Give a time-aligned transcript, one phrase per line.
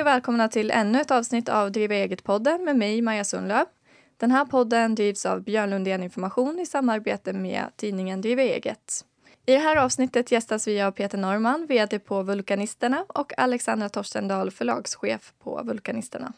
[0.00, 3.66] Hej och välkomna till ännu ett avsnitt av Driva eget-podden med mig, Maja Sundlöv.
[4.16, 9.04] Den här podden drivs av Björn Lundén Information i samarbete med tidningen Driva eget.
[9.46, 14.50] I det här avsnittet gästas vi av Peter Norman, vd på Vulkanisterna och Alexandra Torstendal,
[14.50, 16.32] förlagschef på Vulkanisterna.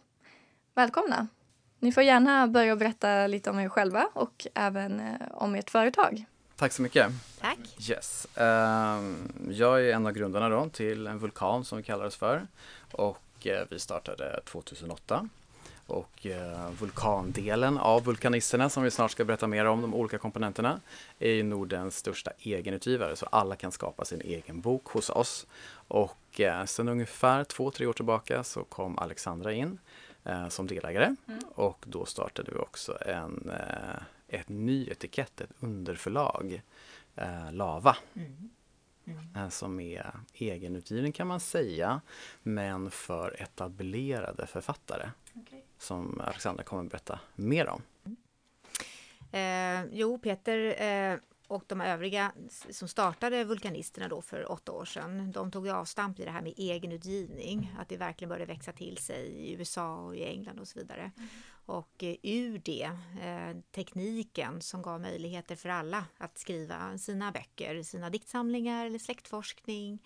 [0.75, 1.27] Välkomna!
[1.79, 6.25] Ni får gärna börja berätta lite om er själva och även eh, om ert företag.
[6.57, 7.07] Tack så mycket.
[7.41, 7.91] Tack.
[7.91, 8.27] Yes.
[8.41, 8.45] Uh,
[9.51, 12.47] jag är en av grundarna då till en vulkan som vi kallar oss för.
[12.93, 15.29] Och uh, vi startade 2008.
[15.87, 20.81] Och uh, vulkandelen av Vulkanisterna som vi snart ska berätta mer om, de olika komponenterna,
[21.19, 25.47] är ju Nordens största egenutgivare så alla kan skapa sin egen bok hos oss.
[25.89, 29.79] Och uh, sen ungefär två, tre år tillbaka så kom Alexandra in
[30.49, 31.41] som delägare mm.
[31.55, 33.51] och då startade vi också en
[34.33, 36.63] ett ny etikett, ett underförlag,
[37.17, 37.97] eh, Lava.
[38.15, 38.51] Mm.
[39.05, 39.37] Mm.
[39.37, 42.01] Eh, som är egenutgiven kan man säga,
[42.43, 45.11] men för etablerade författare.
[45.35, 45.61] Okay.
[45.79, 47.83] Som Alexandra kommer att berätta mer om.
[48.05, 48.17] Mm.
[49.33, 51.19] Eh, jo, Peter eh,
[51.53, 52.33] och de övriga
[52.71, 56.55] som startade Vulkanisterna då för åtta år sedan, de tog avstamp i det här med
[56.57, 60.79] egenutgivning, att det verkligen började växa till sig i USA och i England och så
[60.79, 61.11] vidare.
[61.17, 61.29] Mm.
[61.67, 62.91] Och eh, ur det,
[63.23, 70.03] eh, tekniken som gav möjligheter för alla att skriva sina böcker, sina diktsamlingar eller släktforskning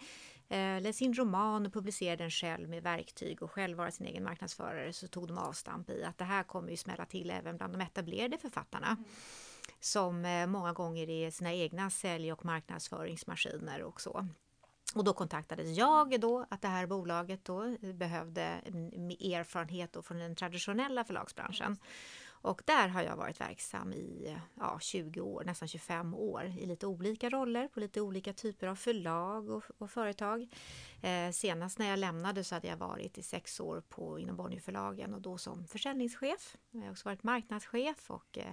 [0.49, 4.25] eh, eller sin roman och publicera den själv med verktyg och själv vara sin egen
[4.25, 7.75] marknadsförare så tog de avstamp i att det här kommer ju smälla till även bland
[7.75, 8.87] de etablerade författarna.
[8.87, 9.05] Mm.
[9.81, 14.27] Som många gånger är sina egna sälj och marknadsföringsmaskiner och så.
[14.95, 20.03] Och då kontaktades jag då att det här bolaget då eh, behövde mm, erfarenhet då
[20.03, 21.77] från den traditionella förlagsbranschen.
[22.47, 26.87] Och där har jag varit verksam i ja, 20 år, nästan 25 år i lite
[26.87, 30.49] olika roller på lite olika typer av förlag och, och företag.
[31.03, 35.15] Eh, senast när jag lämnade så hade jag varit i sex år på, inom Bonnierförlagen
[35.15, 36.57] och då som försäljningschef.
[36.71, 38.53] Jag har också varit marknadschef och eh, Eh,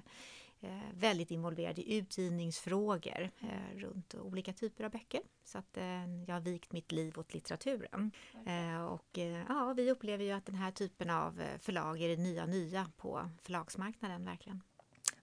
[0.93, 5.21] väldigt involverad i utgivningsfrågor eh, runt olika typer av böcker.
[5.43, 8.11] Så att eh, jag har vikt mitt liv åt litteraturen.
[8.89, 12.91] och ja, vi upplever ju att den här typen av förlag är det nya nya
[12.97, 14.61] på förlagsmarknaden verkligen.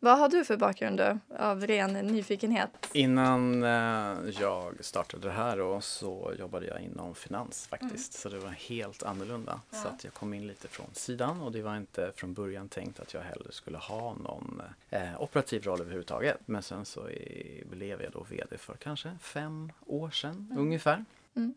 [0.03, 2.71] Vad har du för bakgrund då, av ren nyfikenhet?
[2.93, 8.15] Innan eh, jag startade det här då, så jobbade jag inom finans faktiskt.
[8.15, 8.21] Mm.
[8.21, 9.61] Så det var helt annorlunda.
[9.71, 9.79] Ja.
[9.79, 13.01] Så att jag kom in lite från sidan och det var inte från början tänkt
[13.01, 16.39] att jag heller skulle ha någon eh, operativ roll överhuvudtaget.
[16.47, 17.09] Men sen så
[17.71, 20.59] blev jag då VD för kanske fem år sedan mm.
[20.59, 21.05] ungefär.
[21.37, 21.55] Mm.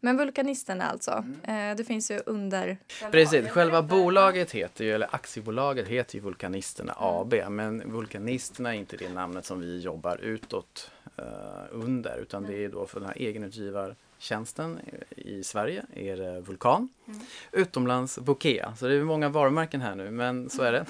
[0.00, 1.70] Men Vulkanisterna alltså, mm.
[1.70, 2.78] Eh, det finns ju under...
[3.10, 7.04] Precis, själva bolaget heter ju, eller aktiebolaget heter ju Vulkanisterna mm.
[7.04, 11.24] AB, men Vulkanisterna är inte det namnet som vi jobbar utåt uh,
[11.70, 14.80] under, utan det är då för den här egenutgivar tjänsten
[15.16, 16.88] i Sverige är det Vulkan.
[17.06, 17.20] Mm.
[17.52, 18.74] Utomlands Bokea.
[18.76, 20.86] Så det är många varumärken här nu men så är det.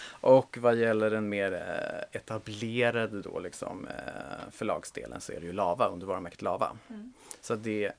[0.20, 5.52] och vad gäller den mer eh, etablerade då liksom eh, förlagsdelen så är det ju
[5.52, 6.76] Lava under varumärket Lava.
[6.88, 7.12] Mm.
[7.40, 7.92] Så det är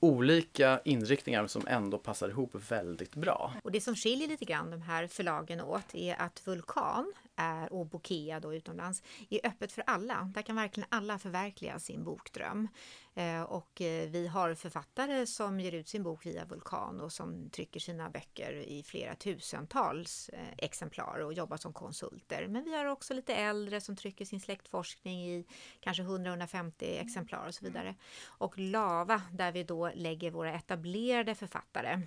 [0.00, 3.52] olika inriktningar som ändå passar ihop väldigt bra.
[3.62, 7.86] Och det som skiljer lite grann de här förlagen åt är att Vulkan är, och
[7.86, 10.30] Bokea då utomlands är öppet för alla.
[10.34, 12.68] Där kan verkligen alla förverkliga sin bokdröm.
[13.14, 17.50] Eh, och eh, vi har författare som ger ut sin bok via Vulkan och som
[17.50, 22.46] trycker sina böcker i flera tusentals eh, exemplar och jobbar som konsulter.
[22.48, 25.44] Men vi har också lite äldre som trycker sin släktforskning i
[25.80, 27.94] kanske 100-150 exemplar och så vidare.
[28.24, 32.00] Och Lava där vi då lägger våra etablerade författare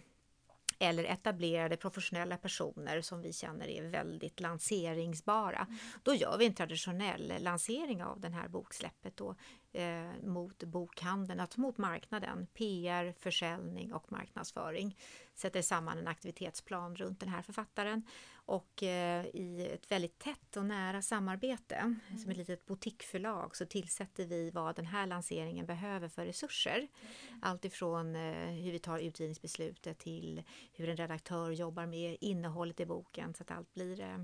[0.79, 5.59] eller etablerade professionella personer som vi känner är väldigt lanseringsbara.
[5.59, 5.77] Mm.
[6.03, 9.35] Då gör vi en traditionell lansering av den här boksläppet då,
[9.73, 12.47] eh, mot bokhandeln, alltså mot marknaden.
[12.53, 14.97] PR, försäljning och marknadsföring.
[15.35, 18.03] Sätter samman en aktivitetsplan runt den här författaren
[18.45, 21.99] och eh, i ett väldigt tätt och nära samarbete, mm.
[22.21, 26.77] som ett litet boutiqueförlag, så tillsätter vi vad den här lanseringen behöver för resurser.
[26.77, 27.39] Mm.
[27.41, 30.43] Allt ifrån eh, hur vi tar utgivningsbeslutet till
[30.73, 34.17] hur en redaktör jobbar med innehållet i boken så att allt blir eh,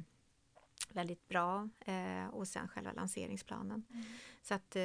[0.90, 3.84] väldigt bra eh, och sen själva lanseringsplanen.
[3.90, 4.06] Mm.
[4.42, 4.76] Så att,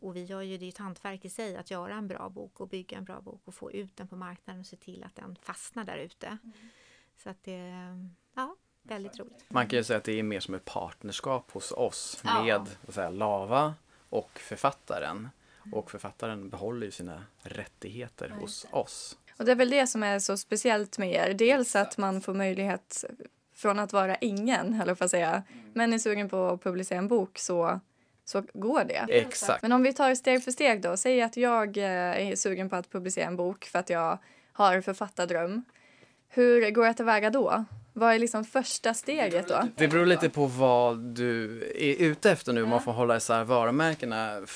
[0.00, 2.68] och vi gör ju det ett hantverk i sig att göra en bra bok och
[2.68, 5.36] bygga en bra bok och få ut den på marknaden och se till att den
[5.36, 6.26] fastnar där ute.
[6.26, 6.52] Mm.
[7.16, 7.72] Så att det,
[8.34, 9.44] ja, väldigt roligt.
[9.48, 12.66] Man kan ju säga att det är mer som ett partnerskap hos oss med ja.
[12.88, 13.74] säga, Lava
[14.08, 15.28] och författaren.
[15.72, 19.18] Och författaren behåller ju sina rättigheter hos oss.
[19.38, 21.34] Och det är väl det som är så speciellt med er.
[21.34, 23.04] Dels att man får möjlighet
[23.54, 25.72] från att vara ingen, höll jag på att säga, mm.
[25.74, 27.80] men är sugen på att publicera en bok så
[28.24, 29.06] så går det.
[29.08, 29.62] Exakt.
[29.62, 30.96] Men om vi tar steg för steg då.
[30.96, 34.18] Säg att jag eh, är sugen på att publicera en bok för att jag
[34.52, 35.64] har författardröm.
[36.28, 37.64] Hur går jag tillväga då?
[37.92, 39.68] Vad är liksom första steget då?
[39.76, 43.44] Det beror lite på vad du är ute efter nu, om man får hålla isär
[43.44, 44.46] varumärkena.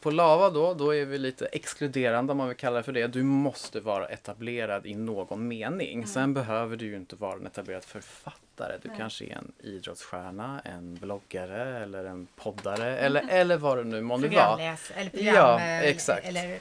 [0.00, 3.06] På Lava då, då är vi lite exkluderande om man vill kalla det för det.
[3.06, 5.94] Du måste vara etablerad i någon mening.
[5.94, 6.06] Mm.
[6.06, 8.72] Sen behöver du ju inte vara en etablerad författare.
[8.82, 8.96] Du Nej.
[8.98, 13.04] kanske är en idrottsstjärna, en bloggare eller en poddare mm.
[13.04, 14.76] eller, eller vad det nu månde vara.
[14.96, 16.26] Eller program, ja, exakt.
[16.26, 16.58] Eller,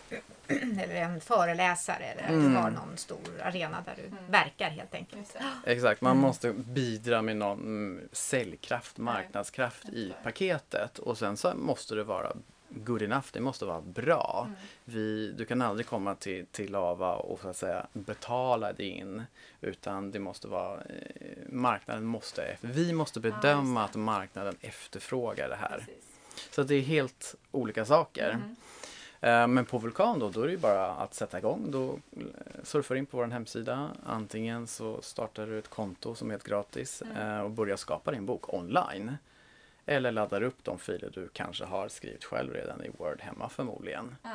[0.83, 2.53] eller en föreläsare eller mm.
[2.53, 4.31] du har någon stor arena där du mm.
[4.31, 5.38] verkar helt enkelt.
[5.65, 6.21] Exakt, man mm.
[6.21, 12.33] måste bidra med någon säljkraft, marknadskraft i paketet och sen så måste det vara
[12.69, 14.44] good enough, det måste vara bra.
[14.47, 14.59] Mm.
[14.85, 19.23] Vi, du kan aldrig komma till, till Lava och så att säga betala dig in
[19.61, 25.55] utan det måste vara, eh, marknaden måste, vi måste bedöma ja, att marknaden efterfrågar det
[25.55, 25.77] här.
[25.77, 26.03] Precis.
[26.51, 28.29] Så det är helt olika saker.
[28.29, 28.55] Mm.
[29.21, 31.71] Eh, men på Vulkan då, då är det ju bara att sätta igång.
[31.71, 32.23] Då eh,
[32.63, 33.89] surfar in på vår hemsida.
[34.05, 37.43] Antingen så startar du ett konto som är helt gratis mm.
[37.43, 39.17] och börjar skapa din bok online.
[39.85, 44.15] Eller laddar upp de filer du kanske har skrivit själv redan i Word hemma förmodligen.
[44.23, 44.29] Ja.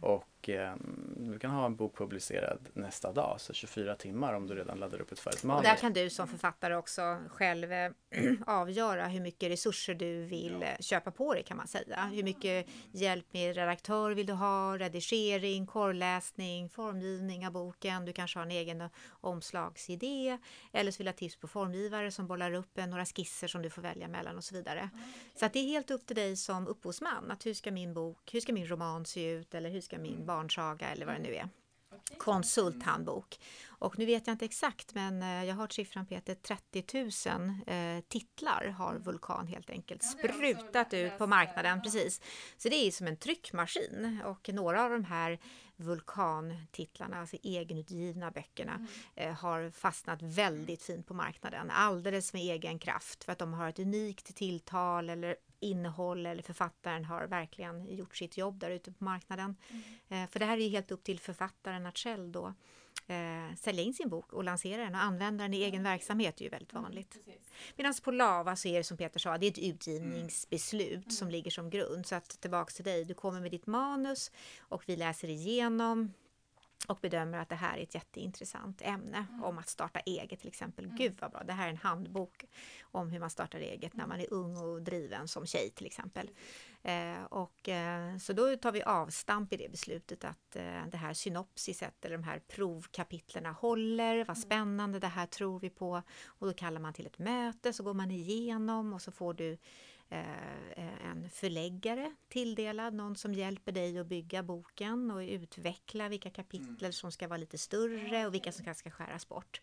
[0.00, 0.74] Och eh,
[1.16, 5.00] du kan ha en bok publicerad nästa dag, så 24 timmar om du redan laddar
[5.00, 5.64] upp ett färdigt manus.
[5.64, 7.92] där kan du som författare också själv eh,
[8.46, 10.66] avgöra hur mycket resurser du vill ja.
[10.66, 12.10] Eh, köpa på dig kan man säga.
[12.14, 18.04] Hur mycket hjälp med redaktör vill du ha, redigering, korrläsning, formgivning av boken.
[18.04, 20.38] Du kanske har en egen omslagsidé
[20.72, 23.70] eller så vill du ha tips på formgivare som bollar upp några skisser som du
[23.70, 24.90] får välja mellan och så vidare.
[25.34, 28.34] Så att det är helt upp till dig som upphovsman att hur ska min bok,
[28.34, 30.26] hur ska min roman se ut eller hur ska min mm.
[30.36, 31.48] Barnsaga eller vad det nu är.
[32.18, 33.38] Konsulthandbok.
[33.68, 36.84] Och nu vet jag inte exakt men eh, jag har hört siffran Peter, 30
[37.28, 39.02] 000 eh, titlar har mm.
[39.02, 41.82] Vulkan helt enkelt sprutat ut på marknaden.
[41.82, 42.20] Precis.
[42.56, 45.38] Så det är som en tryckmaskin och några av de här
[45.76, 48.88] vulkantitlarna, alltså egenutgivna böckerna, mm.
[49.14, 51.70] eh, har fastnat väldigt fint på marknaden.
[51.70, 57.04] Alldeles med egen kraft för att de har ett unikt tilltal eller innehåll eller författaren
[57.04, 59.56] har verkligen gjort sitt jobb där ute på marknaden.
[59.70, 59.82] Mm.
[60.24, 62.54] Eh, för det här är helt upp till författaren att själv då
[63.06, 66.44] eh, sälja in sin bok och lansera den och använda den i egen verksamhet är
[66.44, 67.18] ju väldigt mm, vanligt.
[67.26, 67.38] Mm,
[67.76, 71.10] Medan på Lava så är det som Peter sa, det är ett utgivningsbeslut mm.
[71.10, 72.06] som ligger som grund.
[72.06, 76.12] Så att tillbaks till dig, du kommer med ditt manus och vi läser igenom
[76.88, 79.44] och bedömer att det här är ett jätteintressant ämne mm.
[79.44, 80.84] om att starta eget till exempel.
[80.84, 80.96] Mm.
[80.96, 82.44] Gud vad bra, det här är en handbok
[82.82, 86.30] om hur man startar eget när man är ung och driven som tjej till exempel.
[86.82, 91.14] Eh, och, eh, så då tar vi avstamp i det beslutet att eh, det här
[91.14, 94.42] synopsiset eller de här provkapitlerna håller, vad mm.
[94.42, 96.02] spännande, det här tror vi på.
[96.26, 99.58] Och då kallar man till ett möte, så går man igenom och så får du
[100.08, 106.92] en förläggare tilldelad, någon som hjälper dig att bygga boken och utveckla vilka kapitel mm.
[106.92, 109.60] som ska vara lite större och vilka som ska skäras bort.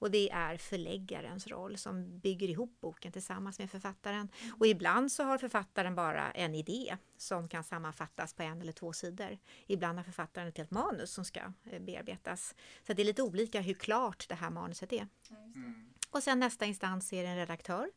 [0.00, 4.28] Och det är förläggarens roll som bygger ihop boken tillsammans med författaren.
[4.42, 4.54] Mm.
[4.58, 8.92] Och ibland så har författaren bara en idé som kan sammanfattas på en eller två
[8.92, 9.38] sidor.
[9.66, 11.40] Ibland har författaren ett helt manus som ska
[11.70, 12.54] eh, bearbetas.
[12.86, 15.08] Så det är lite olika hur klart det här manuset är.
[15.30, 15.89] Mm.
[16.10, 17.90] Och sen nästa instans är en redaktör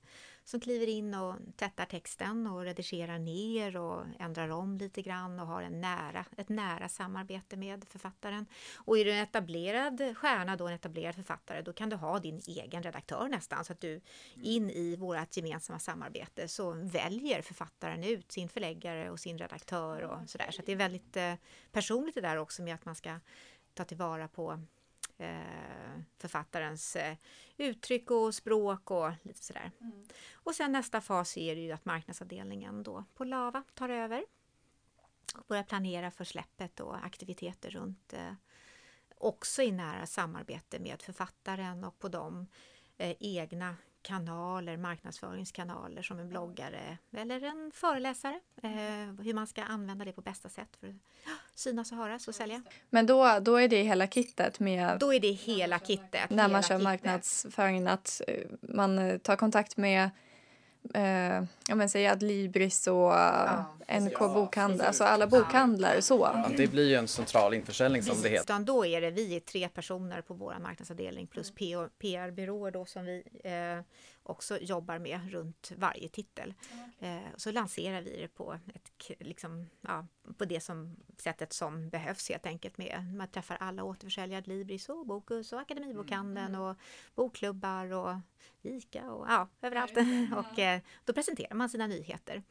[0.45, 5.47] som kliver in och tättar texten och redigerar ner och ändrar om lite grann och
[5.47, 8.45] har en nära, ett nära samarbete med författaren.
[8.75, 12.41] Och är du en etablerad stjärna, då en etablerad författare, då kan du ha din
[12.47, 14.01] egen redaktör nästan så att du
[14.43, 20.29] in i vårt gemensamma samarbete så väljer författaren ut sin förläggare och sin redaktör och
[20.29, 20.51] sådär.
[20.51, 21.33] Så det är väldigt eh,
[21.71, 23.19] personligt det där också med att man ska
[23.73, 24.59] ta tillvara på
[26.17, 27.17] författarens eh,
[27.57, 29.71] uttryck och språk och lite sådär.
[29.81, 30.05] Mm.
[30.33, 34.25] Och sen nästa fas är det ju att marknadsavdelningen då på Lava tar över
[35.35, 38.33] och börjar planera för släppet och aktiviteter runt eh,
[39.17, 42.47] också i nära samarbete med författaren och på de
[43.19, 48.39] egna kanaler, marknadsföringskanaler som en bloggare eller en föreläsare.
[48.63, 48.69] Eh,
[49.23, 50.95] hur man ska använda det på bästa sätt för att
[51.55, 52.61] synas och höras och sälja.
[52.89, 54.99] Men då, då är det hela kittet med...
[54.99, 56.29] Då är det hela kittet.
[56.29, 60.09] När man kör marknadsföringen, att eh, man tar kontakt med
[60.93, 63.65] eh, ja, men säg Adlibris och ja,
[63.99, 66.29] NK ja, bokhandel, alltså alla bokhandlar så.
[66.33, 68.59] Ja, det blir ju en central införsäljning som det heter.
[68.59, 71.51] Då är det vi är tre personer på vår marknadsavdelning plus
[71.99, 73.83] PR-byråer då som vi eh,
[74.23, 76.53] också jobbar med runt varje titel.
[76.99, 82.29] Eh, så lanserar vi det på, ett, liksom, ja, på det som, sättet som behövs
[82.29, 82.77] helt enkelt.
[82.77, 83.13] Med.
[83.17, 86.61] Man träffar alla återförsäljare, Libris och Bokus och Akademibokhandeln mm.
[86.61, 86.77] och
[87.15, 88.15] bokklubbar och
[88.61, 89.97] Ica och ja, överallt.
[90.37, 92.43] och eh, då presenterar man sina nyheter.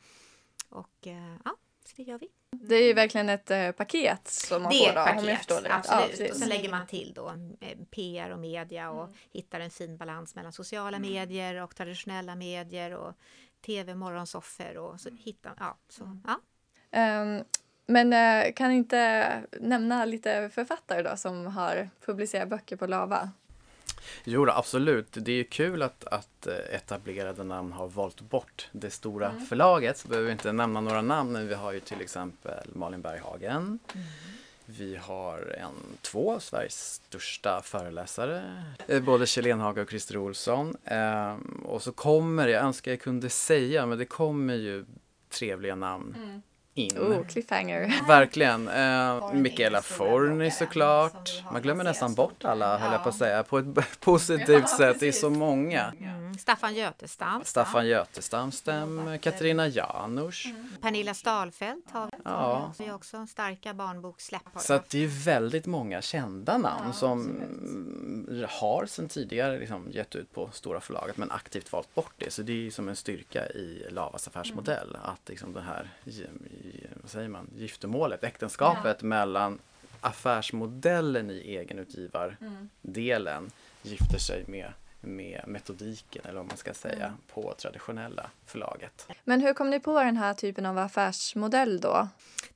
[0.69, 2.29] Och eh, ja, Så det gör vi.
[2.51, 5.17] Det är ju verkligen ett eh, paket som man Det är får ett då, om
[5.17, 6.21] jag paket, förstår det absolut.
[6.21, 7.29] Ja, och sen lägger man till då
[7.61, 12.95] eh, PR och media och hittar en fin balans mellan sociala medier och traditionella medier
[12.95, 13.15] och
[13.67, 16.41] tv, morgonsoffer och så hittar, ja, så, ja.
[16.91, 17.45] Ehm,
[17.87, 19.27] men eh, kan inte
[19.61, 23.31] nämna lite författare då som har publicerat böcker på Lava?
[24.25, 25.07] Jo, då, absolut.
[25.13, 29.47] Det är ju kul att, att eh, etablerade namn har valt bort det stora Mm.
[29.47, 29.99] förlaget.
[29.99, 33.79] Så behöver vi inte nämna några namn, men vi har ju till exempel Malin Berghagen.
[33.95, 34.07] Mm.
[34.67, 40.77] Vi har en, två av Sveriges största föreläsare, eh, både Kjell Enhaga och Christer Olsson.
[40.85, 44.85] Ehm, och så kommer, jag önskar jag kunde säga, men det kommer ju
[45.31, 46.43] trevliga namn Mm.
[46.75, 46.99] In.
[46.99, 47.93] Oh, cliffhanger.
[48.07, 48.69] Verkligen.
[48.69, 51.43] Eh, stora Forni såklart.
[51.53, 53.27] Man glömmer nästan bort alla, höll jag på att Ja.
[53.27, 53.67] säga, på ett
[54.01, 55.01] positivt sätt.
[55.01, 55.93] Det är så många.
[56.01, 56.22] Mm.
[56.39, 60.55] Staffan Götestam, Staffan Götestam stämmer, Katarina Janouch.
[60.81, 62.17] Pernilla Stalfelt har vi.
[62.25, 62.73] Ja.
[62.79, 64.43] Vi också starka barnbokssläpp.
[64.57, 70.15] Så att det är väldigt många kända namn som mm, har sedan tidigare liksom gett
[70.15, 72.33] ut på stora förlaget men aktivt valt bort det.
[72.33, 75.91] Så det är som en styrka i Lavas affärsmodell att liksom det här,
[77.03, 79.59] vad säger man, giftermålet, äktenskapet mellan
[80.01, 83.51] affärsmodellen i egenutgivardelen
[83.83, 84.73] gifter sig med
[85.03, 89.09] med metodiken eller vad man ska säga på traditionella förlaget.
[89.25, 92.09] Men hur kom ni på den här typen av affärsmodell då?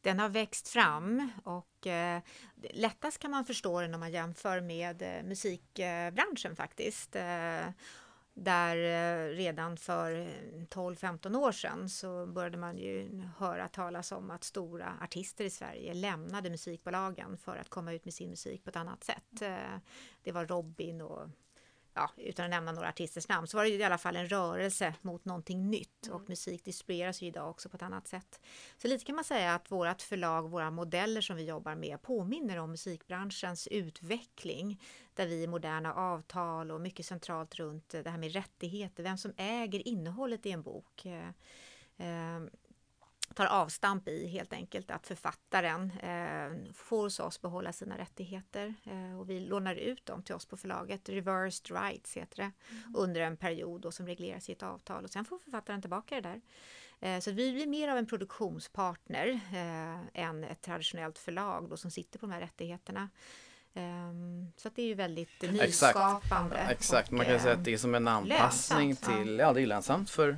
[0.03, 2.21] Den har växt fram och eh,
[2.71, 7.17] lättast kan man förstå den om man jämför med eh, musikbranschen faktiskt.
[7.17, 7.69] Eh,
[8.39, 14.31] där eh, redan för eh, 12-15 år sedan så började man ju höra talas om
[14.31, 18.71] att stora artister i Sverige lämnade musikbolagen för att komma ut med sin musik på
[18.71, 19.43] ett annat sätt.
[19.43, 19.79] Eh,
[20.23, 21.29] det var Robin och
[21.97, 24.95] ja, utan att nämna några artisters namn, så var det i alla fall en rörelse
[25.03, 28.41] mot någonting nytt och musik distribueras ju idag också på ett annat sätt.
[28.79, 32.57] Så lite kan man säga att vårt förlag, våra modeller som vi jobbar med påminner
[32.57, 34.83] om musikbranschens utveckling
[35.15, 39.33] där vi i moderna avtal och mycket centralt runt det här med rättigheter, vem som
[39.37, 41.07] äger innehållet i en bok.
[43.37, 49.21] Tar avstamp i helt enkelt att författaren eh, får hos oss behålla sina rättigheter eh,
[49.21, 51.09] och vi lånar ut dem till oss på förlaget.
[51.09, 52.53] Reversed rights heter det
[52.95, 56.21] under en period då som regleras i ett avtal och sen får författaren tillbaka det
[56.21, 56.41] där.
[57.01, 61.91] Eh, så vi blir mer av en produktionspartner eh, än ett traditionellt förlag då som
[61.91, 63.09] sitter på de här rättigheterna.
[63.77, 66.57] Ehm, så det är ju väldigt nyskapande.
[66.71, 69.63] Exakt, man och, kan säga att det är som en anpassning lönsamt, till, ja det
[69.63, 70.37] är lönsamt för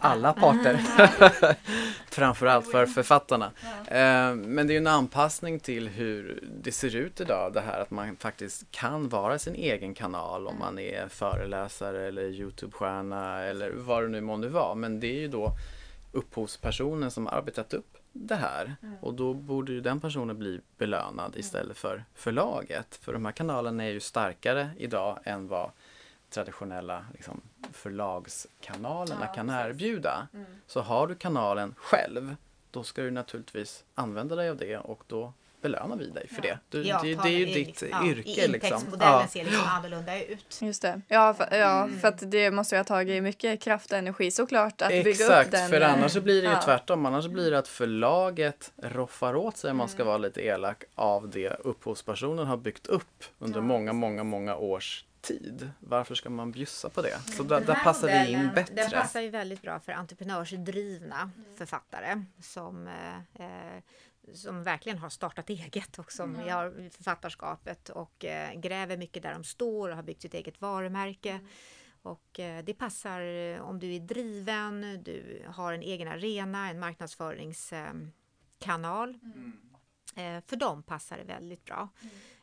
[0.00, 0.76] alla parter.
[2.10, 3.50] Framförallt för författarna.
[3.86, 7.52] Eh, Men det är ju en anpassning till hur det ser ut idag.
[7.52, 12.22] Det här att man faktiskt kan vara sin egen kanal om man är föreläsare eller
[12.22, 14.74] Youtube-stjärna eller vad det nu månde vara.
[14.74, 15.52] Men det är ju då
[16.12, 18.76] upphovspersonen som arbetat upp det här.
[19.00, 22.94] Och då borde ju den personen bli belönad istället för förlaget.
[22.94, 25.70] För de här kanalerna är ju starkare idag än vad
[26.30, 27.40] traditionella liksom,
[27.72, 30.28] förlagskanalerna kan erbjuda.
[30.66, 32.36] Så har du kanalen själv,
[32.70, 36.58] då ska du naturligtvis använda dig av det och då belönar vi dig för det.
[36.68, 38.28] Du, Ja, det, det är ju i ditt liksom- ja, yrke.
[38.30, 38.54] i Liksom.
[38.54, 39.26] Intäktsmodellen Ja.
[39.28, 40.58] ser liksom annorlunda ut.
[40.62, 41.00] Just det.
[41.08, 44.82] Ja, för, ja, för att det måste ju ha tagit mycket kraft och energi såklart
[44.82, 45.70] att bygga upp Exakt, den.
[45.70, 46.62] för eh, annars så blir det ju ja.
[46.62, 47.06] tvärtom.
[47.06, 49.94] Annars blir det att förlaget roffar åt sig, om man Mm.
[49.94, 55.04] ska vara lite elak, av det upphovspersonen har byggt upp under många, många, många års
[55.20, 55.70] tid.
[55.80, 57.18] Varför ska man bjussa på det?
[57.36, 58.74] Så där, Den där här passar vi in bättre.
[58.74, 63.82] Den passar ju väldigt bra för entreprenörsdrivna författare som, eh, eh,
[64.34, 69.44] som verkligen har startat eget och som har författarskapet och eh, gräver mycket där de
[69.44, 71.40] står och har byggt sitt eget varumärke.
[72.02, 76.78] Och eh, det passar eh, om du är driven, du har en egen arena, en
[76.80, 79.18] marknadsföringskanal.
[80.16, 81.88] Eh, för dem passar det väldigt bra.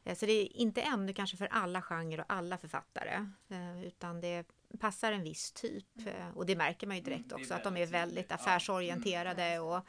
[0.04, 4.22] Eh, Så det är inte ännu kanske för alla genrer och alla författare, eh, utan
[4.22, 4.48] det
[4.80, 6.08] passar en viss typ.
[6.08, 9.86] Eh, Och det märker man ju direkt också, att de är väldigt affärsorienterade och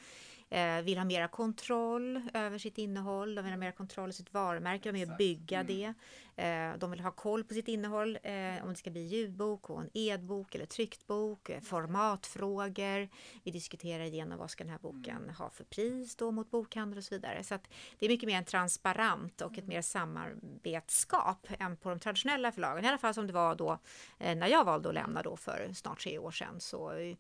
[0.51, 4.35] eh, vill ha mera kontroll över sitt innehåll, de vill ha mera kontroll över sitt
[4.35, 5.95] varumärke, de vill bygga det.
[6.37, 9.81] Eh, De vill ha koll på sitt innehåll, eh, om det ska bli ljudbok och
[9.81, 13.09] en edbok eller tryckt bok, eh, formatfrågor.
[13.45, 17.05] Vi diskuterar igenom vad ska den här boken ha för pris då mot bokhandel och
[17.05, 17.45] så vidare.
[17.45, 17.59] Så
[17.99, 22.85] det är mycket mer en transparent och ett mer samarbetsskap än på de traditionella förlagen.
[22.85, 23.79] I alla fall som det var då
[24.19, 26.61] eh, när jag valde att lämna då för snart tre år sedan.
[26.61, 27.17] Så eh,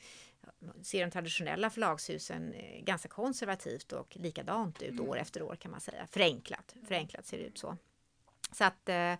[0.82, 5.80] ser de traditionella förlagshusen eh, ganska konservativt och likadant ut år efter år kan man
[5.80, 6.06] säga.
[6.06, 7.76] Förenklat, förenklat ser det ut så.
[8.52, 9.14] Så att, eh,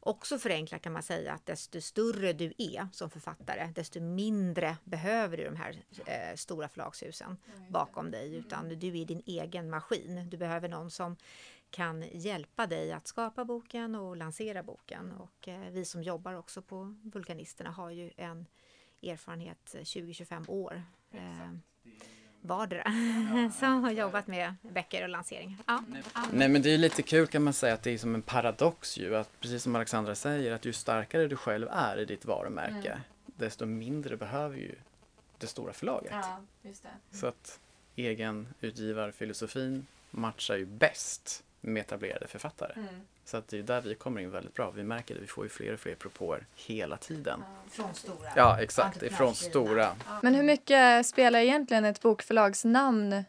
[0.00, 5.36] också förenklat kan man säga att desto större du är som författare, desto mindre behöver
[5.36, 7.36] du de här eh, stora förlagshusen
[7.68, 10.28] bakom dig, utan du är din egen maskin.
[10.30, 11.16] Du behöver någon som
[11.70, 15.12] kan hjälpa dig att skapa boken och lansera boken.
[15.12, 18.46] Och eh, vi som jobbar också på Vulkanisterna har ju en
[19.10, 20.82] erfarenhet 20-25 år
[21.12, 21.50] eh,
[22.40, 22.84] vardera
[23.58, 25.58] som har jobbat med böcker och lansering.
[25.66, 25.84] Ja.
[26.32, 28.98] Nej men det är lite kul kan man säga att det är som en paradox
[28.98, 32.90] ju att precis som Alexandra säger att ju starkare du själv är i ditt varumärke
[32.90, 33.00] mm.
[33.24, 34.74] desto mindre behöver ju
[35.38, 36.10] det stora förlaget.
[36.12, 37.16] Ja, just det.
[37.16, 37.60] Så att
[37.96, 42.72] egen utgivarfilosofin matchar ju bäst med etablerade författare.
[42.76, 43.00] Mm.
[43.24, 44.70] Så att det är där vi kommer in väldigt bra.
[44.70, 47.44] Vi märker det, vi får ju fler och fler propåer hela tiden.
[47.70, 48.28] Från stora?
[48.36, 49.02] Ja, exakt.
[49.02, 49.92] Ifrån stora.
[50.22, 53.24] Men hur mycket spelar egentligen ett bokförlags namn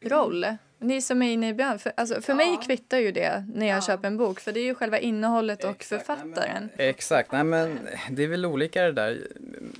[0.00, 0.46] roll?
[0.86, 2.36] Ni som är inne i branschen, för, alltså, för ja.
[2.36, 3.82] mig kvittar ju det när jag ja.
[3.82, 6.06] köper en bok för det är ju själva innehållet och Exakt.
[6.06, 6.68] författaren.
[6.76, 9.26] Exakt, nej men det är väl olika det där.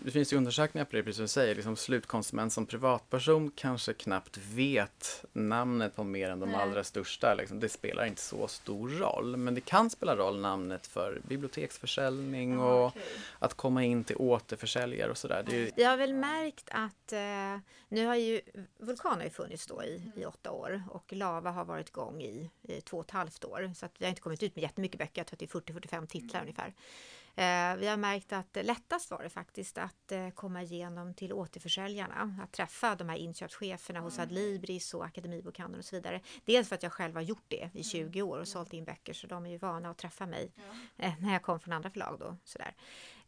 [0.04, 1.54] Det finns ju undersökningar på det, precis som du säger.
[1.54, 6.60] Liksom slutkonsument som privatperson kanske knappt vet namnet på mer än de nej.
[6.60, 7.34] allra största.
[7.34, 7.60] Liksom.
[7.60, 9.36] Det spelar inte så stor roll.
[9.36, 13.02] Men det kan spela roll namnet för biblioteksförsäljning och okay.
[13.38, 15.44] att komma in till återförsäljare och sådär.
[15.50, 15.70] Ju...
[15.76, 17.18] Jag har väl märkt att eh,
[17.88, 18.40] nu har ju
[18.78, 22.50] Vulkan har ju funnits då i, i åtta år och Lava har varit igång i,
[22.62, 23.72] i två och ett halvt år.
[23.74, 26.00] Så att vi har inte kommit ut med jättemycket böcker, jag tror att det är
[26.00, 26.42] 40-45 titlar mm.
[26.42, 26.74] ungefär.
[27.38, 32.38] Eh, vi har märkt att lättast var det faktiskt att eh, komma igenom till återförsäljarna,
[32.42, 34.28] att träffa de här inköpscheferna hos mm.
[34.28, 36.20] Adlibris och Akademibokhandeln och så vidare.
[36.44, 38.30] Dels för att jag själv har gjort det i 20 mm.
[38.30, 40.52] år och sålt in böcker så de är ju vana att träffa mig
[40.96, 42.36] eh, när jag kom från andra förlag då.
[42.44, 42.74] Sådär.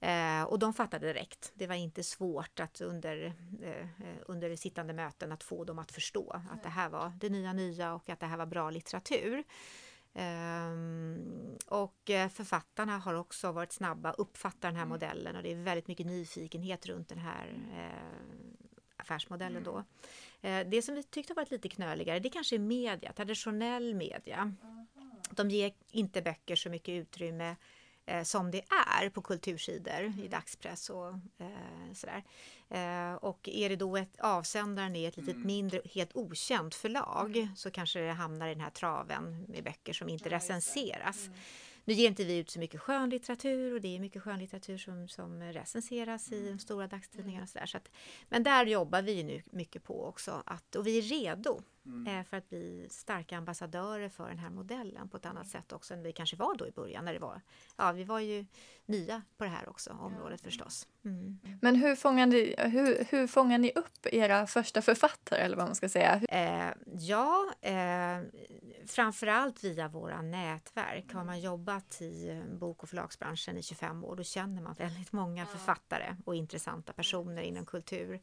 [0.00, 1.52] Eh, och de fattade direkt.
[1.54, 3.86] Det var inte svårt att under, eh,
[4.26, 7.94] under sittande möten att få dem att förstå att det här var det nya nya
[7.94, 9.44] och att det här var bra litteratur.
[10.14, 14.88] Um, och eh, författarna har också varit snabba, uppfattar den här mm.
[14.88, 17.46] modellen och det är väldigt mycket nyfikenhet runt den här
[17.76, 18.38] eh,
[18.96, 19.84] affärsmodellen då.
[20.42, 20.66] Mm.
[20.66, 24.54] Eh, det som vi tyckte varit lite knöligare, det kanske är media, traditionell media.
[25.30, 27.56] De ger inte böcker så mycket utrymme
[28.08, 28.62] eh, som det
[28.98, 30.30] är på kultursidor i mm.
[30.30, 32.22] dagspress och eh, sådär.
[32.70, 35.46] Eh, och är det då ett avsändaren är ett litet mm.
[35.46, 37.56] mindre, helt okänt förlag mm.
[37.56, 41.30] så kanske det hamnar i den här traven med böcker som inte recenseras.
[41.88, 41.96] Mm.
[41.96, 45.42] Nu ger inte vi ut så mycket skönlitteratur och det är mycket skönlitteratur som, som
[45.42, 47.42] recenseras i de stora dagstidningarna.
[47.42, 47.90] Och så där, så att,
[48.28, 52.06] men där jobbar vi nu mycket på också att, och vi är redo mm.
[52.06, 55.94] eh, för att bli starka ambassadörer för den här modellen på ett annat sätt också
[55.94, 57.40] än vi kanske var då i början när det var.
[57.76, 58.46] Ja, vi var ju
[58.88, 60.88] nya på det här också området förstås.
[61.04, 61.38] Mm.
[61.60, 65.74] Men hur fångar, ni, hur, hur fångar ni upp era första författare eller vad man
[65.74, 66.20] ska säga?
[66.28, 68.22] Eh, ja, eh,
[68.86, 71.12] framförallt via våra nätverk.
[71.12, 75.46] Har man jobbat i bok och förlagsbranschen i 25 år då känner man väldigt många
[75.46, 78.20] författare och intressanta personer inom kultur.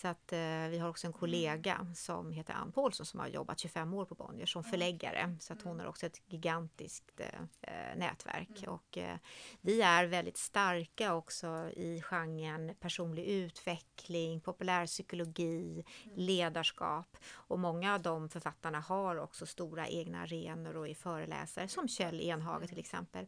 [0.00, 3.58] Så att eh, vi har också en kollega som heter Ann Paulsson som har jobbat
[3.58, 5.36] 25 år på Bonnier som förläggare.
[5.40, 7.20] Så att hon har också ett gigantiskt
[7.60, 8.62] eh, nätverk.
[8.62, 8.74] Mm.
[8.74, 9.16] Och eh,
[9.60, 16.16] vi är väldigt starka också i genren personlig utveckling, populärpsykologi, mm.
[16.16, 17.16] ledarskap.
[17.30, 22.20] Och många av de författarna har också stora egna arenor och är föreläsare som Kjell
[22.20, 23.26] Enhage till exempel.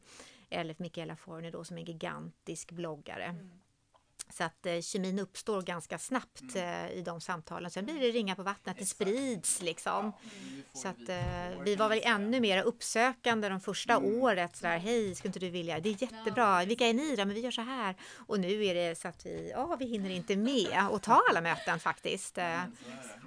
[0.51, 3.37] Eller Michaela Forni då som är gigantisk bloggare.
[4.31, 4.37] Mm.
[4.37, 6.87] Så att eh, kemin uppstår ganska snabbt mm.
[6.87, 7.71] eh, i de samtalen.
[7.71, 10.13] Sen blir det ringa på vattnet, det sprids liksom.
[10.73, 14.23] Så att eh, vi var väl ännu mer uppsökande de första mm.
[14.23, 14.57] året.
[14.57, 15.81] Sådär, hej, skulle inte du vilja?
[15.81, 16.65] Det är jättebra.
[16.65, 17.25] Vilka är ni då?
[17.25, 17.95] Men vi gör så här.
[18.27, 21.41] Och nu är det så att vi, ja, vi hinner inte med att ta alla
[21.41, 22.39] möten faktiskt.
[22.39, 22.61] Eh,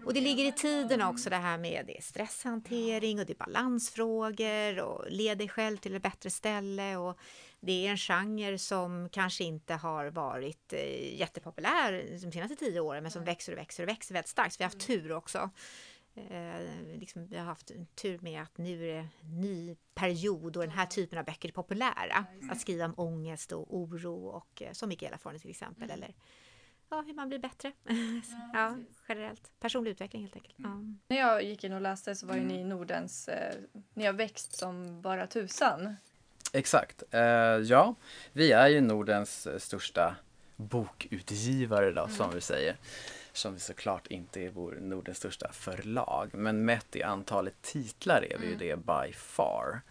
[0.06, 4.80] och det ligger i tiden också det här med det stresshantering och det är balansfrågor
[4.80, 6.98] och led dig själv till ett bättre ställe.
[6.98, 7.18] Och
[7.65, 13.04] det är en genre som kanske inte har varit eh, jättepopulär de senaste tio åren
[13.04, 14.54] men som växer och växer och växer väldigt starkt.
[14.54, 15.02] Så vi har haft mm.
[15.02, 15.49] tur också.
[16.15, 20.63] Eh, liksom, vi har haft tur med att nu är det en ny period och
[20.63, 22.26] den här typen av böcker är populära.
[22.49, 25.84] Att skriva om ångest och oro och eh, som Mikaela Forne till exempel.
[25.84, 25.93] Mm.
[25.93, 26.15] Eller
[26.89, 27.71] ja, hur man blir bättre.
[28.54, 29.52] ja, generellt.
[29.60, 30.56] Personlig utveckling helt enkelt.
[30.58, 30.84] Ja.
[31.08, 33.56] När jag gick in och läste så var ju ni Nordens, eh,
[33.93, 35.95] ni har växt som bara tusan.
[36.56, 37.04] Exakt.
[37.13, 37.20] Uh,
[37.62, 37.96] ja,
[38.34, 40.16] vi är ju Nordens uh, största
[40.56, 42.16] bokutgivare då, mm.
[42.16, 42.78] som vi säger.
[43.32, 46.30] Som vi såklart inte är vår Nordens största förlag.
[46.34, 48.60] Men mätt i antalet titlar är vi ju mm.
[48.60, 49.82] det by far.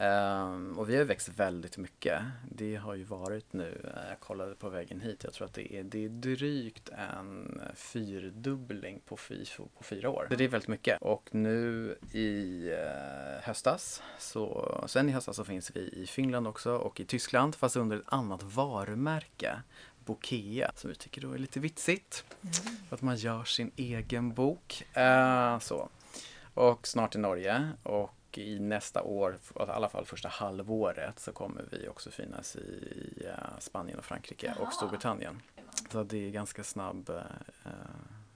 [0.00, 2.22] Um, och vi har växt väldigt mycket.
[2.50, 5.74] Det har ju varit nu, eh, jag kollade på vägen hit, jag tror att det
[5.74, 10.26] är, det är drygt en fyrdubbling på, fy, på fyra år.
[10.30, 11.02] Det är väldigt mycket.
[11.02, 16.72] Och nu i uh, höstas, så, sen i höstas så finns vi i Finland också
[16.72, 19.62] och i Tyskland fast under ett annat varumärke.
[20.04, 22.24] Bokea, som vi tycker då är lite vitsigt.
[22.42, 22.76] Mm.
[22.90, 24.84] Att man gör sin egen bok.
[24.96, 25.88] Uh, så.
[26.54, 27.68] Och snart i Norge.
[27.82, 33.26] Och i nästa år, i alla fall första halvåret, så kommer vi också finnas i
[33.58, 34.66] Spanien och Frankrike Jaha.
[34.66, 35.42] och Storbritannien.
[35.92, 37.70] Så det är ganska snabb uh,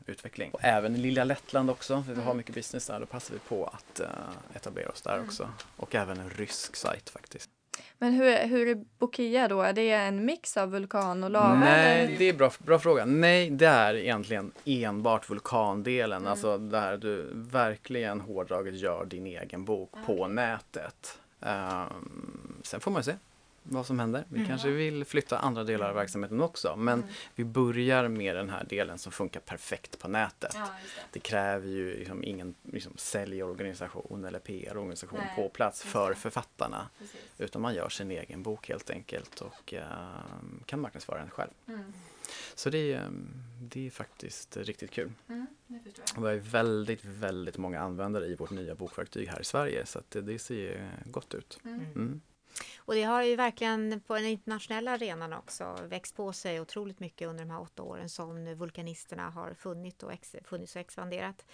[0.07, 0.50] utveckling.
[0.50, 2.37] Och även i lilla Lettland också, för vi har mm.
[2.37, 3.00] mycket business där.
[3.00, 4.07] Då passar vi på att uh,
[4.57, 5.26] etablera oss där mm.
[5.26, 5.50] också.
[5.76, 7.50] Och även en rysk sajt faktiskt.
[8.05, 9.62] Men hur, hur är Bokia då?
[9.62, 11.55] Är det en mix av vulkan och lava?
[11.55, 12.19] Nej, eller?
[12.19, 13.05] det är bra, bra fråga.
[13.05, 16.19] Nej, det är egentligen enbart vulkandelen.
[16.19, 16.31] Mm.
[16.31, 20.05] Alltså där du verkligen hårdraget gör din egen bok okay.
[20.05, 21.19] på nätet.
[21.40, 23.12] Um, sen får man se
[23.64, 24.24] vad som händer.
[24.29, 24.48] Vi mm.
[24.48, 27.14] kanske vill flytta andra delar av verksamheten också men mm.
[27.35, 30.53] vi börjar med den här delen som funkar perfekt på nätet.
[30.55, 31.03] Ja, det.
[31.12, 31.20] det.
[31.20, 36.88] kräver ju liksom ingen liksom, säljorganisation eller PR-organisation på plats för författarna.
[36.98, 37.20] Precis.
[37.38, 39.81] Utan man gör sin egen bok helt enkelt och uh,
[40.66, 41.50] kan marknadsföra den själv.
[41.68, 41.92] Mm.
[42.55, 43.11] Så det är,
[43.61, 45.12] det är faktiskt riktigt kul.
[45.29, 45.79] Mm, det
[46.16, 50.20] vi har väldigt, väldigt många användare i vårt nya bokverktyg här i Sverige så det,
[50.20, 51.59] det ser gott ut.
[51.64, 52.20] Mm.
[52.77, 57.29] Och det har ju verkligen på den internationella arenan också växt på sig otroligt mycket
[57.29, 61.45] under de här åtta åren som vulkanisterna har funnits och ex, funnits och expanderat.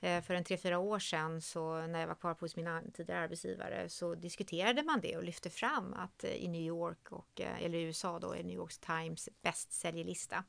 [0.00, 3.20] Eh, för en tre, fyra år sedan så när jag var kvar hos min tidigare
[3.20, 7.62] arbetsgivare så diskuterade man det och lyfte fram att eh, i New York och eh,
[7.64, 10.44] eller i USA då i New York Times bästsäljelista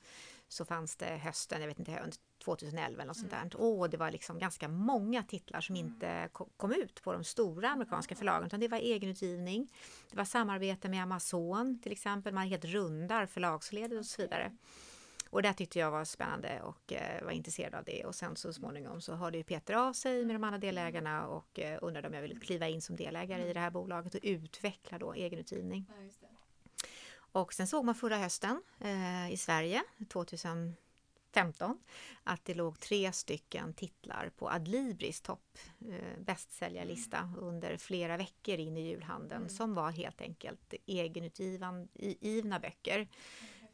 [0.47, 1.91] så fanns det hösten, jag vet inte,
[2.39, 3.61] 2011 eller något sånt där.
[3.61, 8.15] Och det var liksom ganska många titlar som inte kom ut på de stora amerikanska
[8.15, 9.67] förlagen utan det var egenutgivning.
[10.09, 14.51] Det var samarbete med Amazon till exempel, man helt rundar förlagsledet och så vidare.
[15.29, 18.05] Och det tyckte jag var spännande och eh, var intresserad av det.
[18.05, 21.59] Och sen så småningom så hörde ju Peter av sig med de andra delägarna och
[21.59, 24.97] eh, undrade om jag ville kliva in som delägare i det här bolaget och utveckla
[24.97, 25.85] då egenutgivning.
[27.31, 30.75] Och sen såg man förra hösten eh, i Sverige 2000
[31.33, 31.79] 15
[32.23, 35.57] att det låg tre stycken titlar på Adlibris topp
[35.89, 37.39] eh, bästsäljarlista mm.
[37.39, 39.49] under flera veckor in i julhandeln mm.
[39.49, 43.07] som var helt enkelt egenutgivna böcker.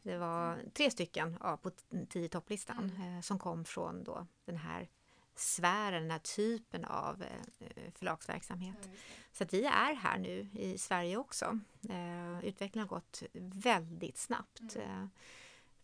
[0.02, 1.70] Det var tre stycken ja, på
[2.08, 3.16] tio topplistan mm.
[3.16, 4.88] eh, som kom från då den här
[5.34, 8.84] sfären, den här typen av eh, förlagsverksamhet.
[8.84, 8.96] Mm.
[9.32, 11.58] Så att vi är här nu i Sverige också.
[11.88, 14.76] Eh, utvecklingen har gått väldigt snabbt.
[14.76, 15.10] Mm.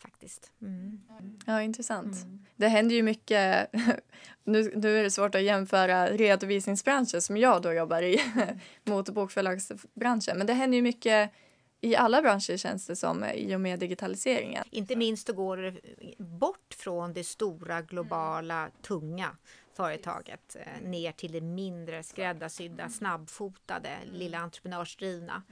[0.02, 0.52] Faktiskt.
[0.62, 1.00] Mm.
[1.46, 2.22] Ja, intressant.
[2.22, 2.44] Mm.
[2.56, 3.70] Det händer ju mycket.
[4.44, 8.20] nu, nu är det svårt att jämföra redovisningsbranschen som jag då jobbar i
[8.84, 10.38] mot bokförlagsbranschen.
[10.38, 11.32] Men det händer ju mycket
[11.80, 14.64] i alla branscher känns det som i och med digitaliseringen.
[14.70, 15.74] Inte minst då går det
[16.18, 19.36] bort från det stora globala tunga
[19.74, 25.42] företaget eh, ner till det mindre skräddarsydda, snabbfotade, lilla entreprenörsdrivna.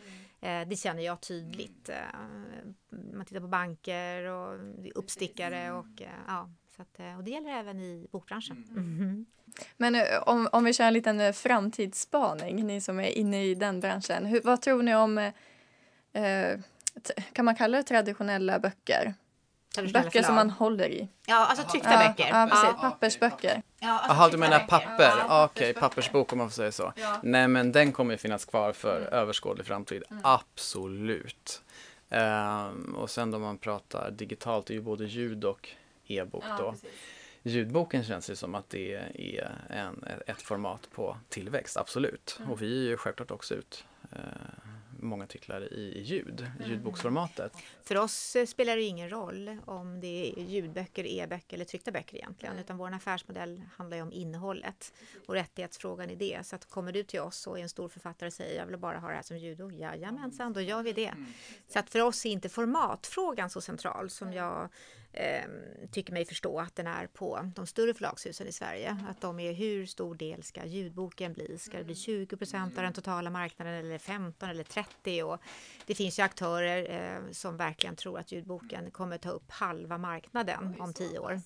[0.41, 1.89] Eh, det känner jag tydligt.
[1.89, 1.97] Eh,
[3.13, 4.59] man tittar på banker och
[4.95, 8.65] uppstickare och ja, så att, och det gäller även i bokbranschen.
[8.71, 9.27] Mm.
[9.77, 14.27] Men om, om vi kör en liten framtidsspaning, ni som är inne i den branschen.
[14.27, 15.19] Hur, vad tror ni om,
[16.13, 16.61] eh,
[17.33, 19.15] kan man kalla det traditionella böcker?
[19.75, 21.09] Böcker som man håller i.
[21.27, 22.29] Ja, alltså tryckta ja, böcker.
[22.29, 22.65] Ja, precis.
[22.65, 22.79] Ja.
[22.81, 23.63] Pappersböcker.
[23.79, 25.13] Ja, alltså Jaha, du menar papper?
[25.29, 26.93] Ja, Okej, okay, pappersbok om man får säga så.
[26.97, 27.21] Ja.
[27.23, 29.13] Nej, men den kommer ju finnas kvar för mm.
[29.13, 30.03] överskådlig framtid.
[30.11, 30.23] Mm.
[30.25, 31.63] Absolut.
[32.09, 35.69] Um, och sen då man pratar digitalt, det är ju både ljud och
[36.07, 36.71] e-bok då.
[36.71, 36.91] Precis.
[37.43, 42.37] Ljudboken känns ju som att det är en, ett format på tillväxt, absolut.
[42.39, 42.51] Mm.
[42.51, 44.19] Och vi är ju självklart också ut uh,
[45.03, 46.71] många titlar i ljud, mm.
[46.71, 47.53] ljudboksformatet.
[47.83, 52.17] För oss eh, spelar det ingen roll om det är ljudböcker, e-böcker eller tryckta böcker
[52.17, 54.93] egentligen, utan vår affärsmodell handlar ju om innehållet
[55.27, 56.47] och rättighetsfrågan i det.
[56.47, 58.77] Så att kommer du till oss och är en stor författare och säger jag vill
[58.77, 61.07] bara ha det här som ljudbok, jajamensan, då gör vi det.
[61.07, 61.27] Mm.
[61.69, 64.69] Så att för oss är inte formatfrågan så central som jag
[65.13, 65.45] eh,
[65.93, 68.97] tycker mig förstå att den är på de större förlagshusen i Sverige.
[69.09, 71.59] Att de är hur stor del ska ljudboken bli?
[71.59, 75.23] Ska det bli 20 procent av den totala marknaden eller 15 eller 30?
[75.23, 75.39] Och
[75.87, 80.77] det finns ju aktörer eh, som verkligen tror att ljudboken kommer ta upp halva marknaden
[80.79, 81.41] om tio år.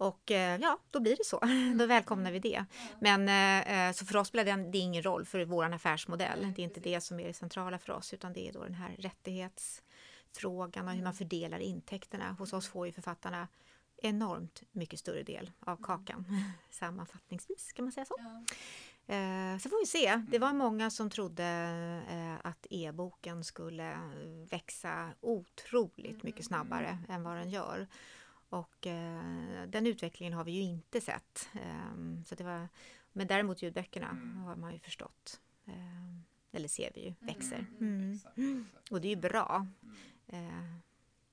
[0.00, 1.40] Och eh, ja, då blir det så.
[1.78, 2.64] Då välkomnar vi det.
[3.00, 6.52] Men eh, eh, så för oss spelar det, det ingen roll för vår affärsmodell.
[6.56, 8.74] Det är inte det som är det centrala för oss, utan det är då den
[8.74, 9.82] här rättighets
[10.32, 12.32] frågan och hur man fördelar intäkterna.
[12.38, 13.48] Hos oss får ju författarna
[14.02, 15.82] enormt mycket större del av mm.
[15.82, 16.24] kakan.
[16.70, 18.14] Sammanfattningsvis kan man säga så.
[18.18, 18.44] Ja.
[19.14, 20.22] Eh, så får vi se.
[20.30, 21.44] Det var många som trodde
[22.10, 23.98] eh, att e-boken skulle
[24.50, 27.86] växa otroligt mycket snabbare än vad den gör.
[28.48, 31.48] Och eh, den utvecklingen har vi ju inte sett.
[31.52, 32.68] Eh, så det var,
[33.12, 34.06] men däremot ljudböckerna
[34.46, 35.40] har man ju förstått.
[35.66, 36.20] Eh,
[36.52, 37.66] eller ser vi ju, växer.
[37.80, 38.18] Mm.
[38.90, 39.66] Och det är ju bra.
[40.32, 40.38] Eh,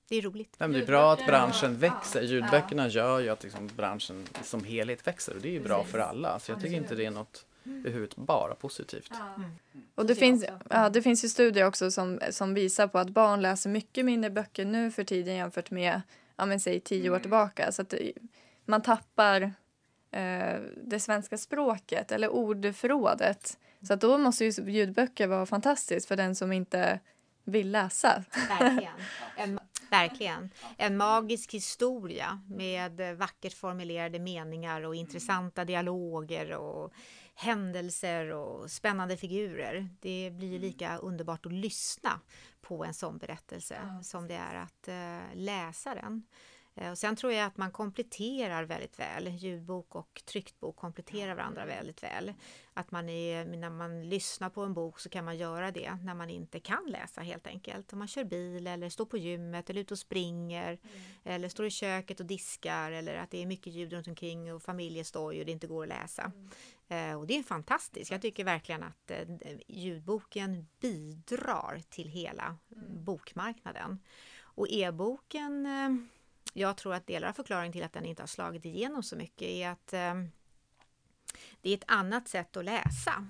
[0.10, 0.56] det är roligt.
[0.58, 2.22] Ja, det är bra att branschen växer.
[2.22, 6.00] Ljudböckerna gör ju att liksom branschen som helhet växer och det är ju bra för
[6.00, 6.40] alla.
[6.40, 9.12] Så jag tycker inte det är något överhuvudtaget bara positivt.
[9.38, 9.52] Mm.
[9.96, 13.42] Och det finns, ja, det finns ju studier också som, som visar på att barn
[13.42, 16.02] läser mycket mindre böcker nu för tiden jämfört med
[16.36, 17.72] ja, men säg tio år tillbaka.
[17.72, 18.14] Så att det,
[18.66, 19.42] man tappar
[20.12, 23.58] eh, det svenska språket eller ordförrådet.
[23.82, 27.00] Så att då måste ju ljudböcker vara fantastiskt för den som inte
[27.48, 28.24] vill läsa.
[28.50, 28.94] Verkligen.
[29.40, 30.50] En, verkligen.
[30.78, 36.94] En magisk historia med vackert formulerade meningar och intressanta dialoger och
[37.36, 39.90] händelser och spännande figurer.
[40.00, 42.20] Det blir lika underbart att lyssna
[42.62, 44.04] på en sån berättelse ja.
[44.04, 46.24] som det är att uh, läsa den.
[46.82, 49.28] Uh, och sen tror jag att man kompletterar väldigt väl.
[49.28, 52.34] Ljudbok och tryckt bok kompletterar varandra väldigt väl.
[52.74, 56.14] Att man är, när man lyssnar på en bok så kan man göra det när
[56.14, 57.94] man inte kan läsa helt enkelt.
[57.94, 60.80] Om man kör bil eller står på gymmet eller ute och springer mm.
[61.24, 64.64] eller står i köket och diskar eller att det är mycket ljud runt omkring och
[64.64, 66.32] familjestoj och det inte går att läsa.
[66.36, 66.50] Mm.
[66.88, 68.12] Eh, och det är fantastiskt.
[68.12, 69.28] Jag tycker verkligen att eh,
[69.68, 73.04] ljudboken bidrar till hela mm.
[73.04, 74.00] bokmarknaden.
[74.40, 76.17] Och e-boken, eh,
[76.58, 79.48] jag tror att delar av förklaringen till att den inte har slagit igenom så mycket
[79.48, 79.88] är att
[81.62, 83.28] det är ett annat sätt att läsa.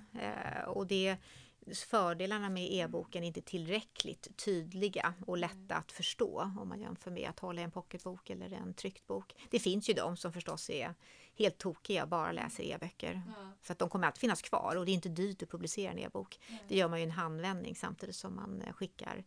[0.67, 1.17] Och det
[1.75, 7.29] fördelarna med e-boken är inte tillräckligt tydliga och lätta att förstå om man jämför med
[7.29, 9.35] att hålla en pocketbok eller en tryckt bok.
[9.49, 10.93] Det finns ju de som förstås är
[11.35, 13.21] helt tokiga och bara läser e-böcker.
[13.27, 13.51] Ja.
[13.61, 15.99] Så att de kommer alltid finnas kvar och det är inte dyrt att publicera en
[15.99, 16.39] e-bok.
[16.67, 19.23] Det gör man ju en handvändning samtidigt som man eh, skickar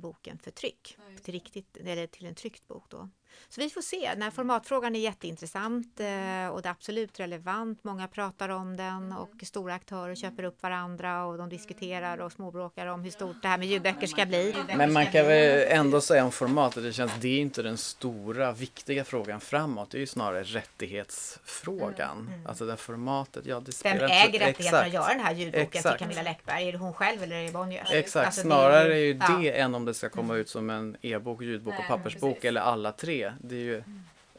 [0.00, 2.84] boken för tryck, ja, till, riktigt, eller till en tryckt bok.
[2.88, 3.08] Då.
[3.48, 4.10] Så vi får se.
[4.12, 7.84] Den här formatfrågan är jätteintressant eh, och det är absolut relevant.
[7.84, 9.16] Många pratar om den mm.
[9.16, 13.48] och stora aktörer köper upp varandra och de diskuterar och småbråkar om hur stort det
[13.48, 14.54] här med ljudböcker ska bli.
[14.76, 18.52] Men man kan väl ändå säga om formatet, det känns det är inte den stora
[18.52, 19.90] viktiga frågan framåt.
[19.90, 22.18] Det är ju snarare rättighetsfrågan.
[22.18, 22.32] Mm.
[22.32, 22.46] Mm.
[22.46, 25.98] Alltså det formatet, ja det spelar Vem äger rättigheten att göra den här ljudboken exakt.
[25.98, 26.68] till Camilla Läckberg?
[26.68, 27.90] Är det hon själv eller är det Bonniers?
[27.90, 29.52] Exakt, alltså, snarare är ju det ja.
[29.52, 33.32] än om det ska komma ut som en e-bok, ljudbok och pappersbok eller alla tre
[33.40, 33.56] det.
[33.56, 33.82] är ju,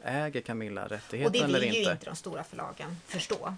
[0.04, 1.56] äger Camilla rättigheten eller inte?
[1.56, 3.54] Och det vill ju inte de stora förlagen förstå.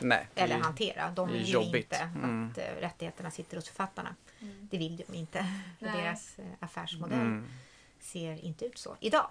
[0.00, 0.26] Nej.
[0.34, 1.10] Eller hantera.
[1.10, 1.74] De vill ju jobbigt.
[1.74, 2.50] inte mm.
[2.50, 4.14] att eh, rättigheterna sitter hos författarna.
[4.40, 4.68] Mm.
[4.70, 5.46] Det vill de inte.
[5.78, 7.44] För deras eh, affärsmodell mm.
[8.00, 9.30] ser inte ut så idag.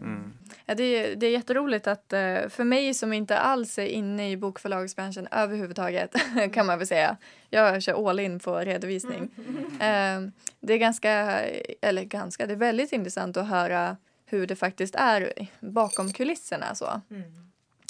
[0.00, 0.32] Mm.
[0.66, 4.30] Ja, det, är, det är jätteroligt att eh, för mig som inte alls är inne
[4.30, 6.14] i bokförlagsbranschen överhuvudtaget
[6.52, 7.16] kan man väl säga.
[7.50, 9.30] Jag kör all in på redovisning.
[9.80, 10.32] Mm.
[10.60, 11.10] Det är ganska,
[11.80, 16.74] eller ganska, det är väldigt intressant att höra hur det faktiskt är bakom kulisserna.
[16.74, 17.00] Så.
[17.10, 17.45] Mm.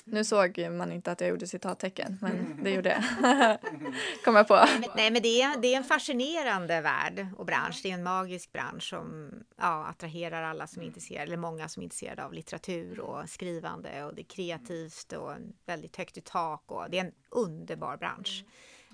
[0.08, 3.58] Nu såg man inte att jag gjorde citattecken, men det gjorde jag.
[4.24, 4.66] Kom jag på.
[4.96, 7.80] Nej, men det är, det är en fascinerande värld och bransch.
[7.82, 11.80] Det är en magisk bransch som ja, attraherar alla som är intresserade, eller många som
[11.80, 15.32] är intresserade av litteratur och skrivande och det är kreativt och
[15.64, 18.44] väldigt högt i tak och det är en underbar bransch.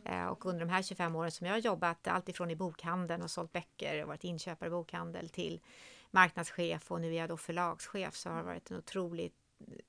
[0.05, 3.31] Eh, och under de här 25 åren som jag har jobbat, alltifrån i bokhandeln och
[3.31, 5.61] sålt böcker och varit inköpare i bokhandel till
[6.11, 9.42] marknadschef och nu är jag då förlagschef så har det varit en otroligt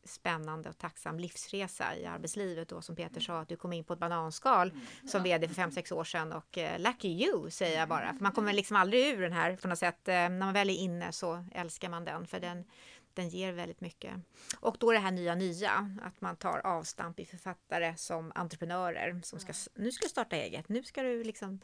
[0.04, 3.94] spännande och tacksam livsresa i arbetslivet då som Peter sa att du kom in på
[3.94, 4.72] ett bananskal
[5.08, 8.14] som vd för 5-6 år sedan och uh, lucky you säger jag bara.
[8.14, 10.00] För man kommer liksom aldrig ur den här på något sätt.
[10.08, 12.66] Uh, när man väl är inne så älskar man den för den,
[13.14, 14.14] den ger väldigt mycket.
[14.60, 19.40] Och då det här nya nya, att man tar avstamp i författare som entreprenörer som
[19.40, 21.60] ska, nu ska du starta eget, nu ska du liksom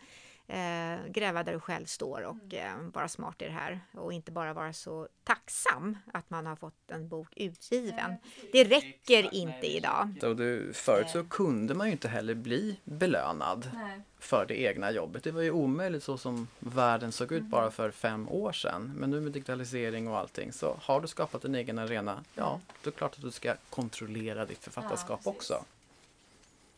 [0.49, 2.85] eh, gräva där du själv står och mm.
[2.85, 6.55] eh, vara smart i det här och inte bara vara så tacksam att man har
[6.55, 8.15] fått en bok utgiven.
[8.51, 10.19] Det räcker inte idag.
[10.23, 13.71] Och du, förut så kunde man ju inte heller bli belönad
[14.19, 15.23] för det egna jobbet.
[15.23, 17.71] Det var ju omöjligt så som världen såg ut bara mm.
[17.71, 18.93] för fem år sedan.
[18.95, 22.61] Men nu med digitalisering och allting så har du skapat en egen arena, ja, mm.
[22.83, 25.63] då är det klart att du ska kontrollera ditt författarskap ja, också.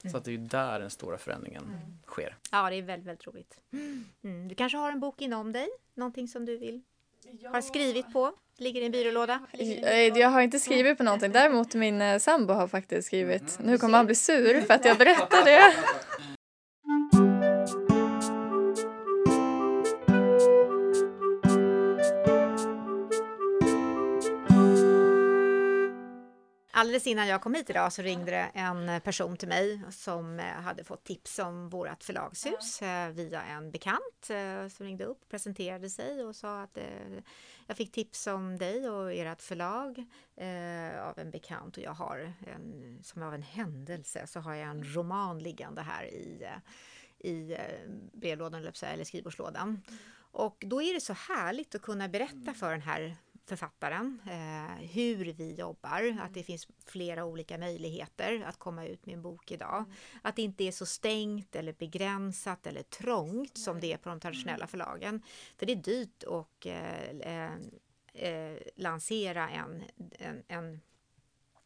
[0.10, 1.80] Så att det är ju där den stora förändringen mm.
[2.08, 2.38] sker.
[2.52, 3.60] Ja, det är väldigt, väldigt roligt.
[4.24, 4.48] Mm.
[4.48, 5.68] Du kanske har en bok inom dig?
[5.94, 6.82] Någonting som du vill
[7.40, 7.50] ja.
[7.50, 8.32] har skrivit på?
[8.58, 9.40] Ligger i en byrålåda?
[10.16, 11.32] Jag har inte skrivit på någonting.
[11.32, 13.60] Däremot min eh, sambo har faktiskt skrivit.
[13.64, 15.74] Nu kommer han bli sur för att jag berättar det.
[26.82, 30.46] alldeles innan jag kom hit idag så ringde det en person till mig som eh,
[30.46, 35.90] hade fått tips om vårt förlagshus eh, via en bekant eh, som ringde upp, presenterade
[35.90, 36.78] sig och sa att
[37.68, 40.06] jag fick tips om dig och ert förlag
[41.02, 44.96] av en bekant och jag har en, som av en händelse så har jag en
[44.96, 46.48] roman liggande här i
[47.24, 47.58] i
[48.14, 49.82] brevlådan eller skrivbordslådan.
[50.32, 55.34] Och då är det så härligt att kunna berätta för den här författaren, eh, hur
[55.34, 56.20] vi jobbar, mm.
[56.20, 59.78] att det finns flera olika möjligheter att komma ut med en bok idag.
[59.78, 59.92] Mm.
[60.22, 64.20] Att det inte är så stängt eller begränsat eller trångt som det är på de
[64.20, 65.22] traditionella förlagen.
[65.58, 67.52] För det är dyrt att eh,
[68.14, 69.84] eh, lansera en,
[70.20, 70.82] en, en,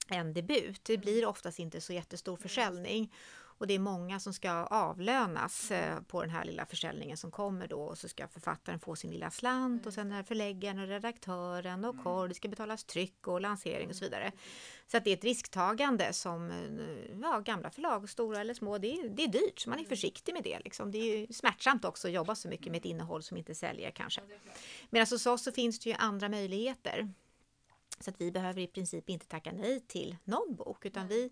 [0.09, 0.85] en debut.
[0.85, 3.13] Det blir oftast inte så jättestor försäljning
[3.57, 7.67] och det är många som ska avlönas eh, på den här lilla försäljningen som kommer
[7.67, 11.85] då och så ska författaren få sin lilla slant och sen är förläggaren och redaktören
[11.85, 12.03] och mm.
[12.03, 14.31] kor, det ska betalas tryck och lansering och så vidare.
[14.87, 18.87] Så att det är ett risktagande som eh, ja, gamla förlag, stora eller små, det
[18.87, 19.89] är, det är dyrt så man är mm.
[19.89, 20.59] försiktig med det.
[20.59, 20.91] Liksom.
[20.91, 24.21] Det är smärtsamt också att jobba så mycket med ett innehåll som inte säljer kanske.
[24.89, 27.13] Medan hos oss så finns det ju andra möjligheter.
[27.99, 31.31] Så att vi behöver i princip inte tacka nej till någon bok utan vi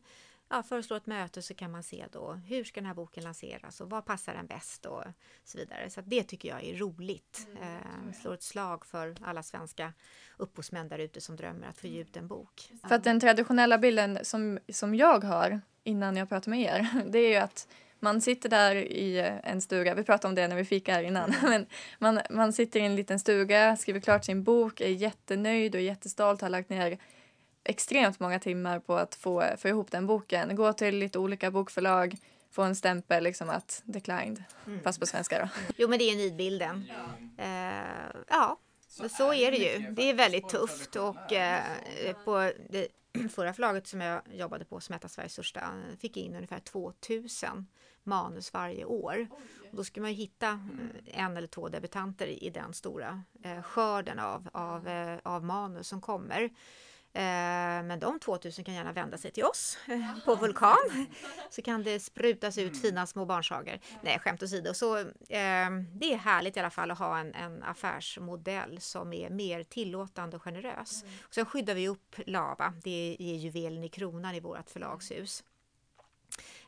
[0.53, 3.81] ja, föreslår ett möte så kan man se då hur ska den här boken lanseras
[3.81, 5.03] och vad passar den bäst och
[5.43, 5.89] så vidare.
[5.89, 7.47] Så det tycker jag är roligt.
[7.49, 9.93] Mm, eh, slår ett slag för alla svenska
[10.37, 12.71] upphovsmän där ute som drömmer att få ge ut en bok.
[12.87, 17.19] För att den traditionella bilden som, som jag har innan jag pratar med er, det
[17.19, 17.67] är ju att
[17.99, 21.33] man sitter där i en stuga, vi pratade om det när vi fikade här innan,
[21.33, 21.41] mm.
[21.49, 21.65] men
[21.99, 26.41] man, man sitter i en liten stuga, skriver klart sin bok, är jättenöjd och jättestolt,
[26.41, 26.97] har lagt ner
[27.63, 30.55] extremt många timmar på att få, få ihop den boken.
[30.55, 32.17] Gå till lite olika bokförlag,
[32.51, 34.83] få en stämpel liksom att declined, mm.
[34.83, 35.49] fast på svenska då.
[35.77, 36.85] Jo men det är nidbilden.
[37.37, 37.43] Ja.
[37.43, 39.91] Uh, ja, så, så är det ju.
[39.91, 42.87] Det är väldigt tufft och uh, på det
[43.29, 47.67] förra förlaget som jag jobbade på som är Sveriges största fick in ungefär 2000
[48.03, 49.27] manus varje år.
[49.71, 53.23] Och då ska man ju hitta eh, en eller två debutanter i den stora
[53.63, 54.89] skörden av, av,
[55.23, 56.49] av manus som kommer.
[57.15, 61.07] Eh, men de 2000 kan gärna vända sig till oss eh, på Vulkan
[61.49, 63.79] så kan det sprutas ut fina små barnsagor.
[64.01, 64.73] Nej, skämt åsido.
[64.73, 65.05] Så, eh,
[65.93, 70.35] det är härligt i alla fall att ha en, en affärsmodell som är mer tillåtande
[70.35, 71.03] och generös.
[71.27, 75.43] Och sen skyddar vi upp Lava, det är juvelen i kronan i vårt förlagshus.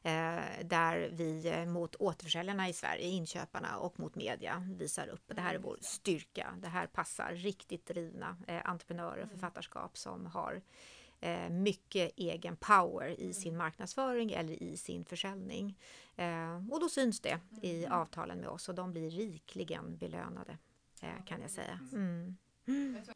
[0.05, 5.41] Eh, där vi eh, mot återförsäljarna i Sverige, inköparna och mot media visar upp det
[5.41, 6.53] här är vår styrka.
[6.61, 10.61] Det här passar riktigt drivna eh, entreprenörer och författarskap som har
[11.49, 15.79] mycket egen power i sin marknadsföring eller i sin försäljning.
[16.71, 20.57] Och då syns det i avtalen med oss och de blir rikligen belönade
[21.25, 21.79] kan jag säga.
[21.93, 22.37] Mm.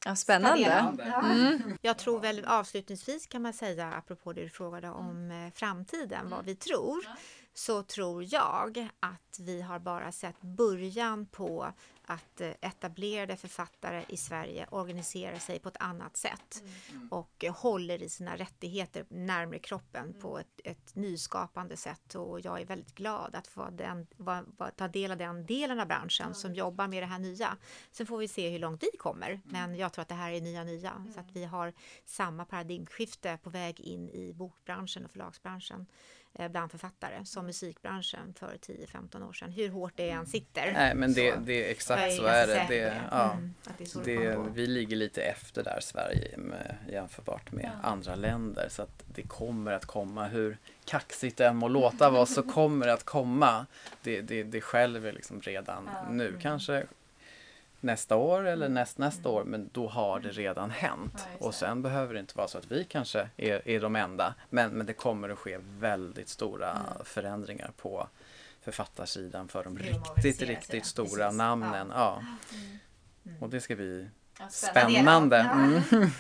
[0.06, 0.96] Ja, spännande.
[1.24, 1.78] Mm.
[1.82, 6.46] Jag tror väl avslutningsvis kan man säga, apropå det du frågade om eh, framtiden, vad
[6.46, 7.06] vi tror,
[7.54, 11.74] så tror jag att vi har bara sett början på
[12.10, 17.08] att eh, etablerade författare i Sverige organiserar sig på ett annat sätt mm.
[17.12, 20.22] och håller i sina rättigheter närmare kroppen mm.
[20.22, 24.72] på ett, ett, nyskapande sätt och jag är väldigt glad att få den, va, va,
[24.72, 26.36] ta del av den delen av branschen mm.
[26.36, 27.58] som jobbar med det här nya.
[27.92, 29.42] Sen får vi se hur långt vi kommer, mm.
[29.46, 31.74] men jag tror att det här är nya nya så att vi har
[32.06, 35.86] samma paradigmskifte på väg in i bokbranschen och förlagsbranschen.
[36.34, 39.52] Eh, bland författare som musikbranschen för 10-15 år sedan.
[39.52, 40.72] Hur hårt det än sitter.
[40.72, 42.66] Nej men det, så, det exakt så är det.
[42.70, 47.88] det, ja, mm, det, det vi ligger lite efter där Sverige med, jämförbart med ja.
[47.88, 52.26] andra länder så att det kommer att komma hur kaxigt det än må låta vara
[52.26, 53.66] så kommer det att komma.
[54.02, 56.12] Det, det, det skälver liksom redan ja.
[56.12, 56.38] nu.
[56.42, 56.86] Kanske
[57.82, 58.74] nästa år eller mm.
[58.74, 61.28] näst, nästa år men då har det redan hänt.
[61.40, 64.72] och sen behöver det inte vara så att vi kanske är, är de enda men,
[64.72, 67.06] men det kommer att ske väldigt stora mm.
[67.06, 68.08] förändringar på
[68.62, 71.92] författarsidan för de riktigt, riktigt stora namnen.
[71.96, 72.24] Ja.
[72.54, 73.44] Mm.
[73.44, 74.10] Och det ska bli
[74.50, 75.38] spännande.
[75.38, 75.82] Mm.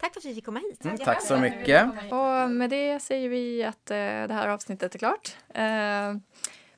[0.00, 0.84] Tack för att vi fick komma hit.
[0.84, 1.84] Mm, tack så mycket.
[2.10, 5.36] Och med det säger vi att eh, det här avsnittet är klart.
[5.48, 6.14] Eh,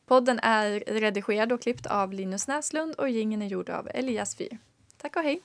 [0.07, 4.59] Podden är redigerad och klippt av Linus Näslund och gingen är gjord av Elias Fyr.
[4.97, 5.43] Tack och hej!